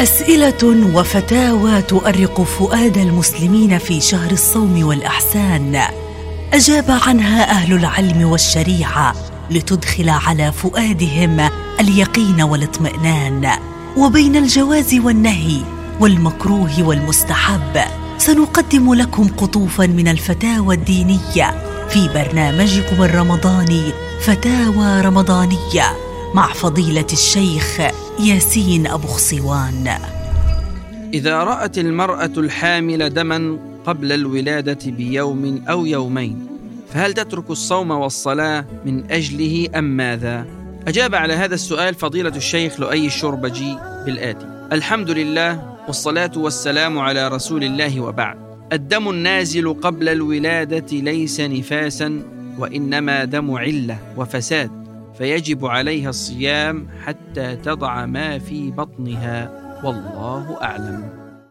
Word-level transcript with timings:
أسئلة 0.00 0.92
وفتاوى 0.94 1.82
تؤرق 1.82 2.42
فؤاد 2.42 2.98
المسلمين 2.98 3.78
في 3.78 4.00
شهر 4.00 4.30
الصوم 4.30 4.86
والأحسان. 4.86 5.82
أجاب 6.52 6.84
عنها 6.88 7.50
أهل 7.50 7.72
العلم 7.72 8.24
والشريعة 8.28 9.14
لتدخل 9.50 10.08
على 10.08 10.52
فؤادهم 10.52 11.50
اليقين 11.80 12.42
والاطمئنان. 12.42 13.50
وبين 13.96 14.36
الجواز 14.36 14.94
والنهي 14.94 15.60
والمكروه 16.00 16.82
والمستحب 16.82 17.80
سنقدم 18.18 18.94
لكم 18.94 19.28
قطوفا 19.28 19.86
من 19.86 20.08
الفتاوى 20.08 20.74
الدينية 20.74 21.64
في 21.88 22.08
برنامجكم 22.14 23.02
الرمضاني 23.02 23.82
فتاوى 24.20 25.00
رمضانية. 25.00 26.05
مع 26.36 26.52
فضيلة 26.52 27.06
الشيخ 27.12 27.80
ياسين 28.20 28.86
أبو 28.86 29.06
خصوان 29.06 29.88
إذا 31.14 31.44
رأت 31.44 31.78
المرأة 31.78 32.32
الحامل 32.36 33.14
دما 33.14 33.58
قبل 33.86 34.12
الولادة 34.12 34.78
بيوم 34.90 35.64
أو 35.68 35.86
يومين 35.86 36.46
فهل 36.92 37.14
تترك 37.14 37.50
الصوم 37.50 37.90
والصلاة 37.90 38.64
من 38.84 39.10
أجله 39.10 39.68
أم 39.74 39.84
ماذا؟ 39.84 40.46
أجاب 40.88 41.14
على 41.14 41.34
هذا 41.34 41.54
السؤال 41.54 41.94
فضيلة 41.94 42.36
الشيخ 42.36 42.80
لؤي 42.80 43.06
الشربجي 43.06 43.76
بالآتي. 44.06 44.68
الحمد 44.72 45.10
لله 45.10 45.76
والصلاة 45.86 46.32
والسلام 46.36 46.98
على 46.98 47.28
رسول 47.28 47.64
الله 47.64 48.00
وبعد. 48.00 48.36
الدم 48.72 49.10
النازل 49.10 49.74
قبل 49.74 50.08
الولادة 50.08 50.96
ليس 50.96 51.40
نفاسا 51.40 52.22
وإنما 52.58 53.24
دم 53.24 53.50
علة 53.50 53.98
وفساد. 54.16 54.85
فيجب 55.18 55.66
عليها 55.66 56.10
الصيام 56.10 56.88
حتى 57.04 57.56
تضع 57.56 58.06
ما 58.06 58.38
في 58.38 58.70
بطنها. 58.70 59.66
والله 59.84 60.62
أعلم. 60.62 61.25